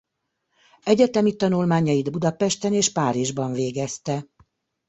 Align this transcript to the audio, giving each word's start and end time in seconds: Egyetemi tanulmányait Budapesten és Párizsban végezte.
Egyetemi 0.83 1.35
tanulmányait 1.35 2.11
Budapesten 2.11 2.73
és 2.73 2.91
Párizsban 2.91 3.51
végezte. 3.53 4.27